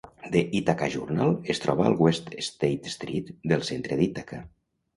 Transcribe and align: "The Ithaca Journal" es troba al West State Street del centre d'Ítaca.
"The 0.35 0.39
Ithaca 0.59 0.87
Journal" 0.95 1.29
es 1.55 1.61
troba 1.65 1.85
al 1.91 1.99
West 2.07 2.33
State 2.47 2.95
Street 2.97 3.33
del 3.55 3.65
centre 3.71 4.03
d'Ítaca. 4.05 4.45